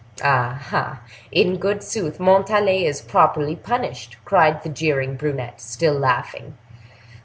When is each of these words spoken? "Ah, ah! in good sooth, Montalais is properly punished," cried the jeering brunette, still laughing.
"Ah, 0.23 0.59
ah! 0.71 1.01
in 1.31 1.57
good 1.57 1.83
sooth, 1.83 2.19
Montalais 2.19 2.85
is 2.87 3.03
properly 3.03 3.55
punished," 3.55 4.17
cried 4.25 4.63
the 4.63 4.69
jeering 4.69 5.15
brunette, 5.15 5.61
still 5.61 5.93
laughing. 5.93 6.57